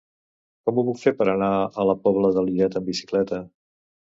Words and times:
Com 0.69 0.77
ho 0.77 0.83
puc 0.87 0.99
fer 1.01 1.13
per 1.19 1.27
anar 1.33 1.49
a 1.83 1.87
la 1.91 1.97
Pobla 2.07 2.33
de 2.39 2.45
Lillet 2.49 2.81
amb 2.81 2.91
bicicleta? 2.93 3.45